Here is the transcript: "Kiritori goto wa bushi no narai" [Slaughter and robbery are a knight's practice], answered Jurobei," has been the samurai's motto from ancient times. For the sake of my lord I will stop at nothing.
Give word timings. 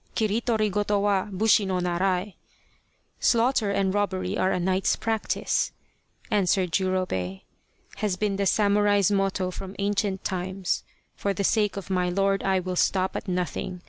"Kiritori 0.15 0.71
goto 0.71 0.97
wa 0.97 1.25
bushi 1.25 1.63
no 1.63 1.79
narai" 1.79 2.33
[Slaughter 3.31 3.69
and 3.69 3.93
robbery 3.93 4.35
are 4.35 4.51
a 4.51 4.59
knight's 4.59 4.95
practice], 4.95 5.73
answered 6.31 6.71
Jurobei," 6.71 7.41
has 8.01 8.15
been 8.15 8.37
the 8.37 8.47
samurai's 8.47 9.11
motto 9.11 9.51
from 9.51 9.75
ancient 9.77 10.23
times. 10.23 10.81
For 11.15 11.35
the 11.35 11.43
sake 11.43 11.77
of 11.77 11.91
my 11.91 12.09
lord 12.09 12.41
I 12.41 12.59
will 12.59 12.75
stop 12.75 13.15
at 13.15 13.27
nothing. 13.27 13.79